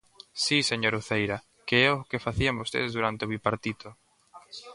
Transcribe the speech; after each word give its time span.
¡Si, 0.43 0.57
señora 0.71 0.99
Uceira!, 1.01 1.37
que 1.67 1.77
é 1.87 1.89
o 1.95 2.07
que 2.09 2.23
facían 2.25 2.59
vostedes 2.61 2.91
durante 2.97 3.23
o 3.25 3.29
Bipartito. 3.33 3.89